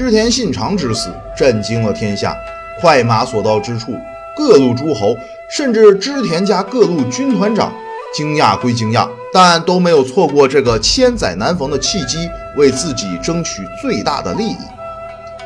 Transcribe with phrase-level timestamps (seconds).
[0.00, 2.34] 织田信长之死震惊了天下，
[2.80, 3.92] 快马所到之处，
[4.34, 5.14] 各路诸侯
[5.50, 7.70] 甚至织田家各路军团长
[8.14, 14.56] 惊讶归惊讶，但都没有错过这个千载难逢的契机，为自己争取最大的利益。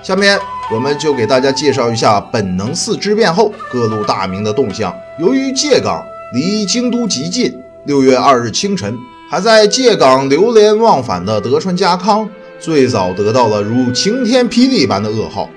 [0.04, 0.39] 下面
[0.73, 4.96] 我们就给大家介绍一下本能寺之变后各路大名的动向。
[5.18, 6.00] 由于借港
[6.32, 8.96] 离京都极近，六月二日清晨，
[9.29, 12.29] 还在借港流连忘返的德川家康，
[12.65, 15.51] 最早得到了如晴天霹雳般的噩耗。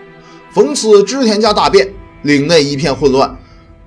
[0.51, 1.87] 逢此织田家大变，
[2.23, 3.33] 领内一片混乱，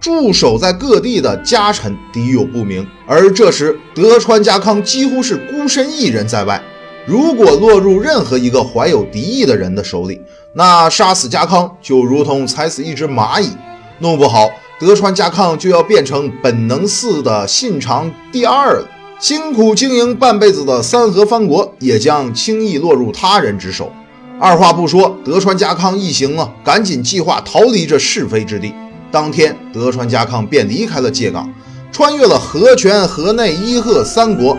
[0.00, 2.86] 驻守在各地的家臣敌友不明。
[3.06, 6.62] 而这时，德川家康几乎是孤身一人在外。
[7.04, 10.18] 如果落入任何一个怀有敌意的人的手里，
[10.54, 13.50] 那杀死家康就如同踩死一只蚂蚁，
[13.98, 18.88] 弄不好德川家康就要变成本能寺的信长第二了。
[19.20, 23.92] 辛苦经营半辈子的三河藩国也将轻易落入他人之手。
[24.40, 28.72] 二话不说，德川家康一行啊，赶紧计划逃离这是非之地。
[29.10, 31.52] 当天，德川家康便离开了借港，
[31.92, 34.56] 穿越了河泉、河内、伊贺三国，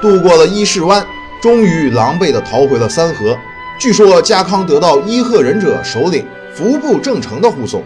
[0.00, 1.06] 渡过了伊势湾。
[1.40, 3.38] 终于狼狈地逃回了三河。
[3.78, 7.80] 据说家康得到伊贺忍者首领服部正成的护送，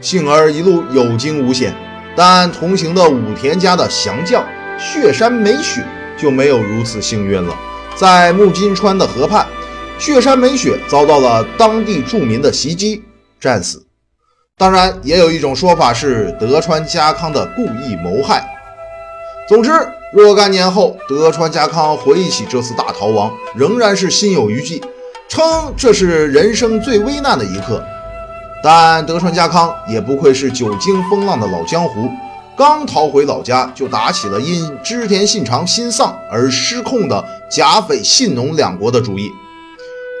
[0.00, 1.72] 幸而一路有惊无险。
[2.16, 4.44] 但同行的武田家的降将
[4.80, 5.84] 血山美雪
[6.16, 7.54] 就没有如此幸运了。
[7.94, 9.46] 在木津川的河畔，
[9.98, 13.04] 血山美雪遭到了当地住民的袭击，
[13.38, 13.86] 战死。
[14.56, 18.42] 当然，也有一种说法是德川家康的故意谋害。
[19.48, 19.70] 总之。
[20.12, 24.82] 若干年后，德川家康回忆起这次大逃亡，仍然是心有余悸，
[25.28, 27.80] 称这是人生最危难的一刻。
[28.60, 32.10] 但德川家康也不愧是久经风浪的老江湖，
[32.60, 39.30] 刚逃回老家，就打起了因织田信长心丧而失控的甲斐信浓两国的主意。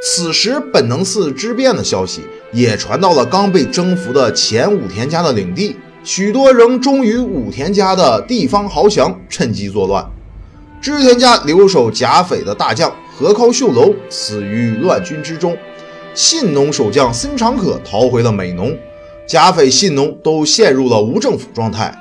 [0.02, 5.76] 此时，本能寺之变的消息也传到了刚被征服的前武田家的领地。
[6.02, 10.02] 许多仍忠于武田家的地方豪强趁机作乱。
[10.80, 15.54] 织田家留守甲斐的大将河尻秀楼死于乱军之中，
[16.14, 18.74] 信浓守将森长可逃回了美浓，
[19.26, 21.94] 甲斐信浓都陷入了无政府状态。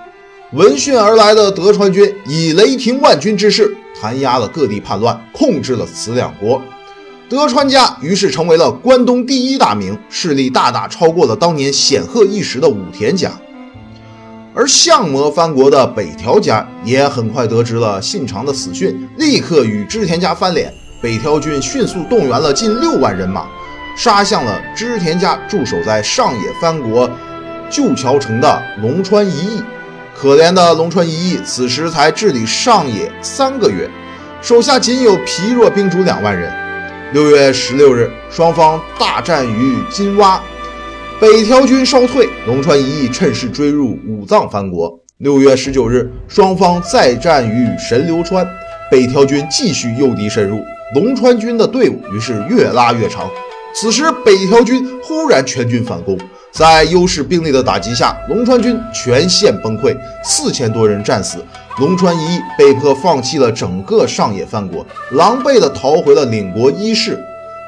[0.54, 3.72] 闻讯而来的德川军以雷霆万钧之势
[4.02, 6.60] 弹压了各地叛乱，控制了此两国。
[7.30, 13.32] 德川家于是成为了关东第一大名，势力大大超过了当年显赫一时的武田家。
[14.56, 20.74] 而相模藩国的北条家也很快得知了信长的死讯，立刻与织田家翻脸。
[21.00, 23.46] 北条军迅速动员了近六万人马，
[23.96, 27.08] 杀向了织田家驻守在上野藩国
[27.70, 29.62] 旧桥城的龙川一义。
[30.22, 33.90] 可怜的龙川一义此时才治理上野三个月，
[34.42, 36.52] 手下仅有疲弱兵卒两万人。
[37.14, 40.42] 六月十六日，双方大战于金洼。
[41.22, 44.94] 北条军稍退，龙川一义趁势追入武藏藩国。
[45.20, 48.46] 六月十九日，双方再战于神流川，
[48.92, 50.62] 北条军继续诱敌深入，
[50.96, 53.30] 龙川军的队伍于是越拉越长。
[53.74, 56.18] 此时，北条军忽然全军反攻，
[56.52, 61.38] 在优势兵力的打击下，龙川军全线崩溃，四千多人战死。
[61.80, 67.18] 龙川一义被迫放弃了整个上野藩国，狼狈地逃回了领国伊势。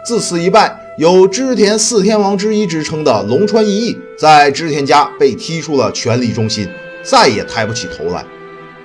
[0.06, 0.78] 自此一败。
[0.98, 6.68] 有织田四天王之一之称的龙川一义，在织田家被踢出了权力中心，
[7.02, 8.24] 再也抬不起头来。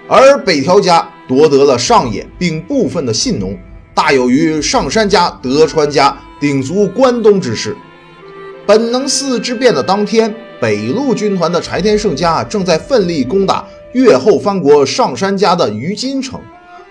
[0.08, 3.58] 而北条家夺得了上野并部分的信浓，
[3.96, 7.74] 大有于上杉家、德川家鼎足关东之势。
[8.66, 13.64] 本能寺之变的当天，北路军团的柴田胜家正在奋力攻打
[13.94, 16.38] 越后藩国上杉家的于津城。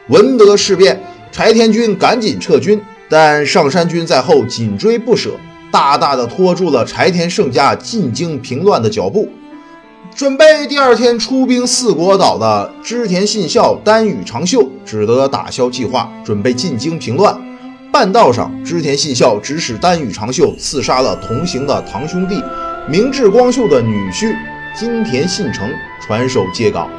[0.09, 0.99] 闻得事变，
[1.31, 2.81] 柴田军赶紧撤军。
[3.07, 5.29] 但上山军在后紧追不舍，
[5.71, 9.29] 大大的拖住了柴田胜家进京平乱的脚步。
[10.15, 17.37] 准备第二天出兵四国岛的织田信孝、丹羽长秀只得打消计划，准备进京平乱。
[17.91, 22.41] 半道上，织田信孝指使丹羽长秀刺杀了同行的堂兄弟
[22.87, 24.33] 明智光秀的女婿
[24.73, 25.69] 金田信成，
[25.99, 26.89] 传首借港。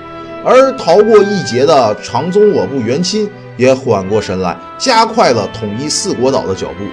[0.44, 3.26] 而逃过一劫的长宗我部元亲。
[3.56, 6.84] 也缓过神来，加快了统一四国岛的脚步。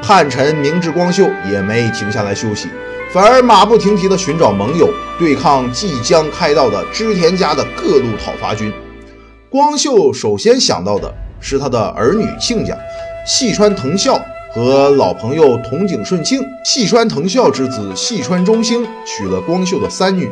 [0.00, 2.68] 叛臣明智光秀也没停下来休息，
[3.12, 8.72] 反而马不停蹄地寻找盟友，对抗即将开到的织田家的各路讨伐军。
[9.48, 12.76] 光秀首先想到的是他的儿女亲家
[13.26, 14.20] 细川藤孝
[14.52, 16.42] 和老朋友筒井顺庆。
[16.64, 20.28] 细川藤孝之子细川忠兴娶了光秀的三女，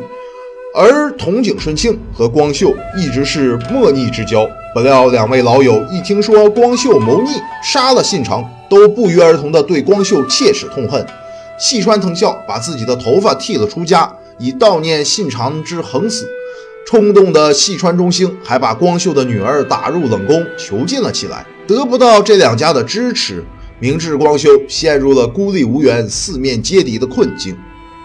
[0.75, 4.47] 而筒井顺庆和光秀一直是莫逆之交。
[4.75, 7.29] 不料两位老友一听说光秀谋逆
[7.63, 11.03] 杀了信长，都不约而同地对光秀切齿痛恨。
[11.57, 16.27] 细川藤孝把自己的头发剃了出家，以悼念信长之横死。
[16.85, 21.45] 冲动的细川中兴还把光秀的女儿打入冷宫囚禁了起来。
[21.67, 23.43] 得不到这两家的支持，
[23.79, 27.57] 明智光秀陷入了孤立无援、四面皆敌的困境。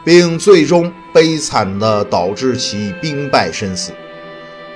[0.03, 3.93] 并最终悲惨地导致其兵败身死。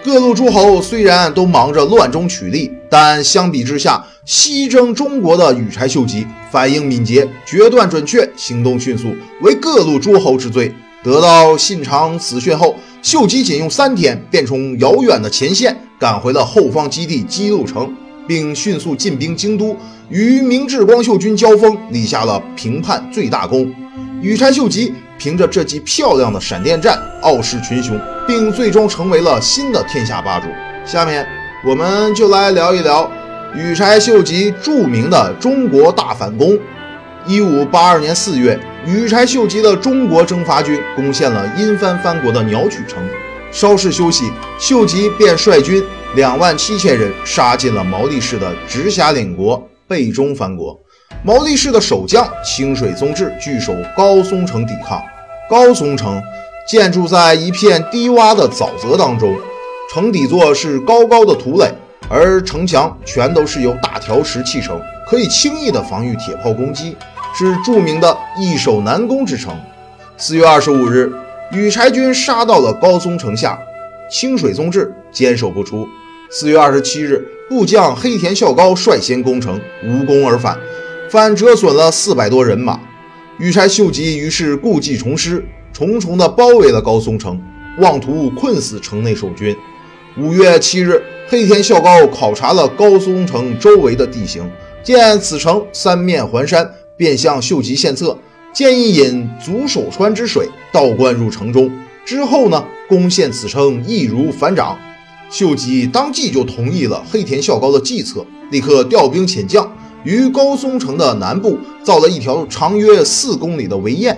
[0.05, 10.71] 各路诸侯虽然都忙着乱中取利，但相比之下，西征中国的羽柴秀吉反应敏捷、决断准确、行动迅速，为各路诸侯之最。
[11.03, 17.91] 得到信长死讯后，秀吉仅用三天便从遥远的前线赶回了后方基地姬路城，
[18.29, 19.75] 并迅速进兵京都，
[20.11, 23.73] 与明智光秀军交锋，立下了平叛最大功。
[24.21, 24.93] 羽柴秀吉。
[25.19, 30.47] 凭着这记漂亮的闪电战，傲视群雄，并最终成为了新的天下霸主。
[30.85, 31.27] 下面
[31.65, 33.11] 我们就来聊一聊
[33.55, 36.59] 羽柴秀吉著名的中国大反攻。
[37.27, 43.03] 一五八二年四月，羽柴秀吉的中国征伐军攻陷了因幡藩国的鸟取城。
[43.51, 45.83] 稍事休息，秀吉便率军
[46.17, 50.79] 两万七千人杀进了毛利氏的直辖领国贝中藩国。
[51.23, 55.03] 毛利氏的守将清水宗治据守高松城抵抗。
[55.49, 56.23] 高松城
[56.67, 59.37] 建筑在一片低洼的沼泽当中，
[59.93, 61.71] 城底座是高高的土垒，
[62.09, 66.97] 而城墙全都是由大条石砌成，可以轻易的防御铁炮攻击，
[67.37, 69.55] 是著名的易守难攻之城。
[70.17, 71.13] 四月二十五日，
[71.53, 73.59] 羽柴军杀到了高松城下，
[74.11, 75.87] 清水宗治坚守不出。
[76.31, 80.59] 四月二十七日，部将黑田孝高率先攻城，无功而返。
[81.11, 82.81] 反折损了四百多人马，
[83.39, 87.41] 羽柴秀吉于是故技重施，重重的包围了高松城，
[87.79, 89.55] 妄图困死城内守军。
[90.19, 94.51] 五月七日，黑田孝高考察了高松城周围的地形，
[94.83, 98.19] 见此城三面环山，便向秀吉献策，
[98.53, 101.71] 建议引足手川之水倒灌入城中，
[102.05, 104.77] 之后呢，攻陷此城易如反掌。
[105.31, 109.71] 秀吉当即就同意了黑田孝高的计策，立刻调兵遣将。
[110.05, 114.17] 于高松城的南部造了一条长约四公里的围堰。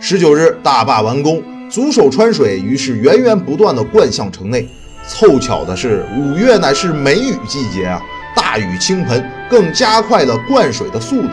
[0.00, 4.66] 十九日大坝完工，足手川水于是源源不断地灌向城内。
[5.06, 8.02] 凑巧的是，五月乃是梅雨季节啊，
[8.34, 11.30] 大雨倾盆，更加快了灌水的速度。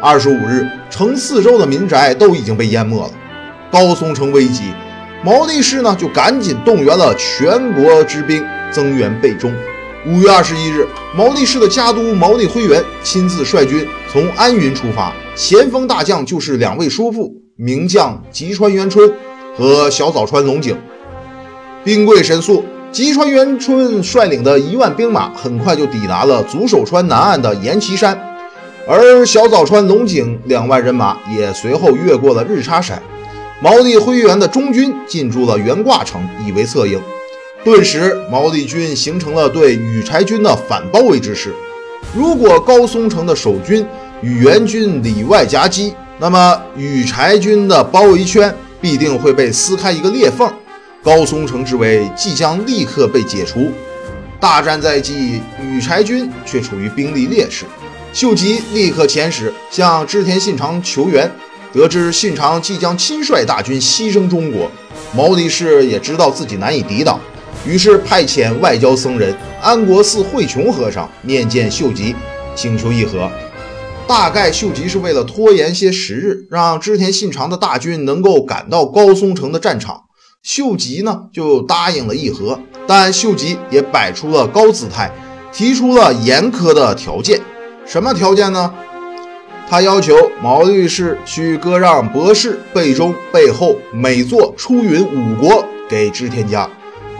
[0.00, 3.10] 二十五日，城四周的民宅都已经被淹没了。
[3.70, 4.72] 高松城危急，
[5.24, 9.52] 毛利氏呢就赶紧动员了全国之兵增援备中。
[10.04, 10.84] 五月二十一日，
[11.14, 19.08] 毛利氏的家督毛利辉元亲自率军从安云出发，前锋大将就是两位叔父，名将吉川元春
[19.56, 20.76] 和小早川龙井。
[21.84, 28.20] 兵贵神速，吉川元春率领的一万兵马很快就抵达了足手川南岸的岩崎山，
[28.88, 33.00] 而小早川龙井两万人马也随后越过了日叉山。
[33.60, 37.00] 毛利辉元的中军进驻了原挂城，以为策应。
[37.64, 41.54] 顿时，毛利军形成了对羽柴军的反包围之势。
[42.12, 43.86] 如果高松城的守军
[44.20, 50.52] 与援军里外夹击，那么羽柴军的包围圈必定会被撕开一个裂缝，
[51.04, 53.70] 高松城之围即将立刻被解除。
[54.40, 57.64] 大战在即，羽柴军却处于兵力劣势。
[58.12, 61.30] 秀吉立刻遣使向织田信长求援，
[61.72, 64.68] 得知信长即将亲率大军西征中国，
[65.14, 67.20] 毛利氏也知道自己难以抵挡。
[67.64, 72.14] 于是派遣外交僧人安国寺慧琼和尚面见秀吉，
[72.54, 73.30] 请求议和。
[74.06, 80.02] 大概秀吉是为了拖延些时日，让织田信长的大军能够赶到高松城的战场。
[80.42, 85.12] 秀吉呢就答应了议和，但秀吉也摆出了高姿态，
[85.52, 87.40] 提出了严苛的条件。
[87.86, 88.74] 什么条件呢？
[89.70, 96.68] 他要求毛利氏需割让博士、背中、背后、美作、出云五国给织田家。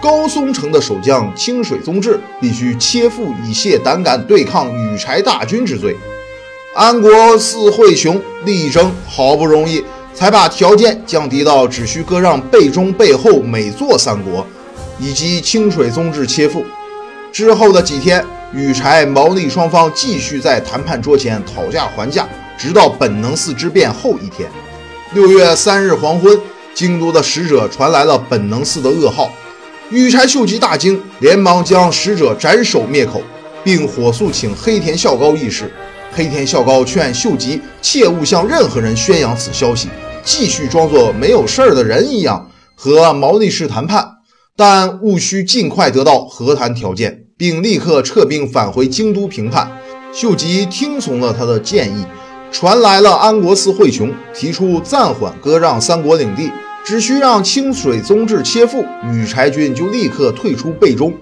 [0.03, 5.97] 高松城的守将清水宗治必须切腹以泄胆敢对抗羽柴大军之罪。
[6.75, 14.45] 安国寺惠雄力争好不容易才把条件降低到只需割让背中、背后、每座三国，
[14.99, 16.65] 以及清水宗治切腹。
[17.31, 22.29] 之后的几天，羽柴毛利双方继续在谈判桌前讨价还价，
[22.59, 24.51] 直到本能寺之变后一天。
[25.15, 26.37] 六月三日黄昏，
[26.75, 29.31] 京都的使者传来了本能寺的噩耗。
[29.93, 33.21] 羽柴秀吉大惊，连忙将使者斩首灭口，
[33.63, 35.71] 并火速请黑田孝高议事。
[36.11, 39.89] 黑田孝高劝秀吉切勿向任何人宣扬此消息，
[40.25, 44.09] 继续装作没有事儿的人一样，和毛利氏谈判，
[44.57, 49.71] 但务需尽快得到和谈条件，并立刻撤兵返回京都平叛。
[50.11, 52.07] 秀吉听从了他的建议，
[52.51, 56.51] 传来了安国寺惠琼提出暂缓割让三国领地，
[56.85, 61.13] 只需让清水宗治切腹，羽柴军就立刻退出备中。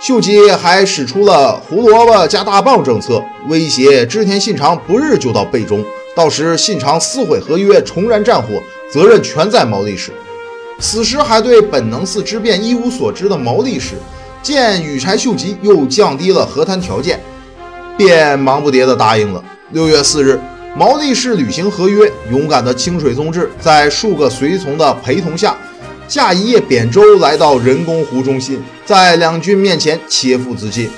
[0.00, 5.84] 秀吉还使出了胡萝卜加大棒政策，威胁织田信长不日就到备中，
[6.14, 8.48] 到时信长撕毁合约，重燃战火，
[8.92, 10.12] 责任全在毛利氏。
[10.78, 13.94] 此时还对本能寺之变一无所知的毛利氏，
[14.42, 17.20] 见羽柴秀吉又降低了和谈条件。
[17.96, 19.40] 便忙不迭地答应了。
[19.70, 20.40] 六月四日，
[20.76, 25.56] 毛利氏履行合约，勇敢的清水宗治在数个随从的陪同下，
[26.08, 30.90] 驾一叶扁舟来到人工湖中心，在两军面前切腹自尽。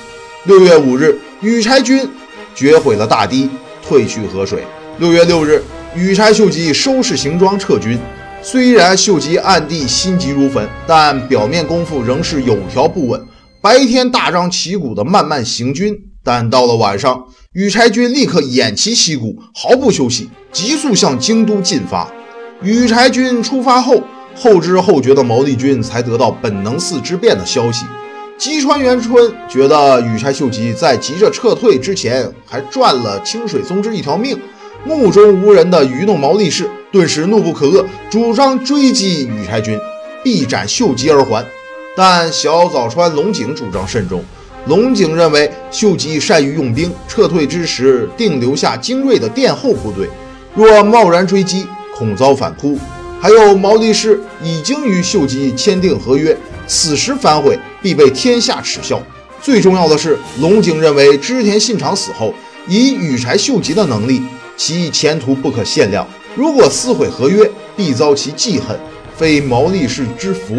[0.44, 2.08] 六月五日，羽柴军
[2.54, 3.50] 掘毁了大堤，
[3.86, 4.64] 退去河水。
[4.98, 5.62] 六月六日，
[5.94, 7.98] 羽柴秀吉收拾行装撤军。
[8.40, 13.22] 虽然秀吉暗地心急如焚，但表面功夫仍是有条不紊。
[13.60, 15.94] 白天大张旗鼓的慢慢行军。
[16.26, 22.10] 但到了晚上，羽柴军立刻偃旗息鼓，毫不休息，急速向京都进发。
[22.60, 24.02] 羽柴军出发后，
[24.34, 27.86] 后知后觉的毛利军才得到本能寺之变的消息。
[28.36, 34.36] 吉川元春觉得羽柴秀吉在急着撤退之前，还赚了清水宗之一条命，
[34.84, 39.78] 目中无人的愚弄毛利氏，顿时怒不可遏，主张追击羽柴军，
[40.24, 41.46] 必斩秀吉而还。
[41.96, 44.24] 但小早川龙井主张慎重。
[44.66, 50.08] 龙井认为秀吉善于用兵，撤退之时定留下精锐的殿后部队，
[50.54, 52.76] 若贸然追击，恐遭反扑。
[53.20, 59.00] 还有毛利氏已经与秀吉签订合约，此时反悔必被天下耻笑。
[59.40, 62.34] 最重要的是，龙井认为织田信长死后，
[62.66, 64.20] 以羽柴秀吉的能力，
[64.56, 66.06] 其前途不可限量。
[66.34, 68.76] 如果撕毁合约，必遭其记恨，
[69.16, 70.56] 非毛利氏之福。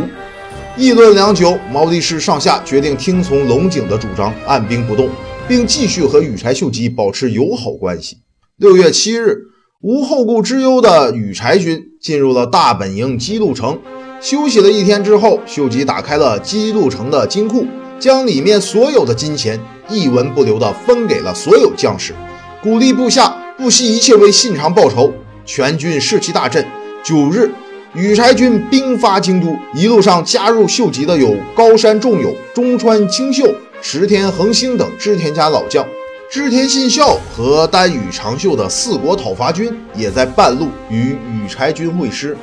[0.77, 5.09] 议论良久，毛利氏上下决定听从龙井的主张，按兵不动，
[5.47, 8.17] 并继续和羽柴秀吉保持友好关系。
[8.57, 9.35] 六月七日，
[9.81, 13.79] 无后顾之忧的羽柴军进入了大本营姬路城。
[14.21, 17.65] 休息了一天之后，秀吉打开了姬路城的金库，
[17.97, 22.13] 将里面所有的金钱一文不留地分给了所有将士，
[22.61, 25.11] 鼓励部下不惜一切为信长报仇。
[25.43, 26.63] 全军士气大振。
[27.03, 27.49] 九日。
[27.97, 33.43] 羽柴军兵发京都，一路上加入秀吉的有高山重友、中川清秀、
[33.81, 35.83] 石田恒星等织田家老将。
[36.29, 42.37] 织田信孝和丹羽长秀的四国讨伐军也在半路与羽柴军会师。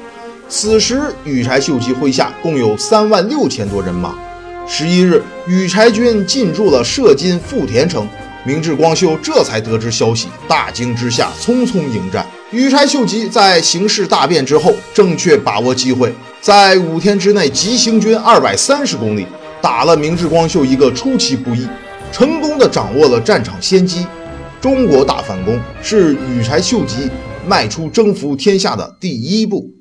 [0.49, 4.13] 此时，羽柴秀吉麾下共有三万六千多人马。
[4.67, 8.09] 十一日，羽柴军进驻了射津富田城。
[8.45, 12.27] 明智光秀这才得知消息，大惊之下匆匆迎战。
[12.55, 19.27] 羽柴秀吉在形势大变之后，正确把握机会，在五天之内急行军二百三十公里，
[19.61, 21.67] 打了明治光秀一个出其不意，
[22.13, 24.07] 成功的掌握了战场先机。
[24.61, 27.11] 中国大反攻是羽柴秀吉
[27.45, 29.74] 迈出征服天下的第一步。